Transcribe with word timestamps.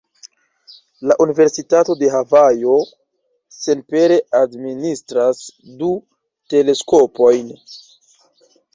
La 1.09 1.17
Universitato 1.25 1.95
de 1.99 2.09
Havajo 2.13 2.79
senpere 3.59 4.19
administras 4.43 5.45
du 5.85 5.95
teleskopojn. 6.55 7.59